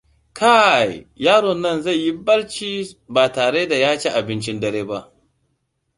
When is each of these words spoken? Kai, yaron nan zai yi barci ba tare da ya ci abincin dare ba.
Kai, 0.37 0.91
yaron 1.25 1.59
nan 1.63 1.77
zai 1.83 1.97
yi 2.03 2.11
barci 2.25 2.97
ba 3.09 3.31
tare 3.33 3.67
da 3.67 3.75
ya 3.75 3.99
ci 3.99 4.09
abincin 4.09 4.59
dare 4.59 4.83
ba. 4.85 5.13